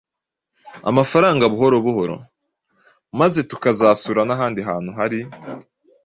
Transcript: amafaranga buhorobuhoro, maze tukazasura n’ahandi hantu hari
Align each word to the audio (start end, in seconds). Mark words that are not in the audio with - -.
amafaranga 0.89 1.43
buhorobuhoro, 1.51 2.15
maze 3.19 3.39
tukazasura 3.49 4.21
n’ahandi 4.25 4.61
hantu 4.69 4.91
hari 4.99 5.19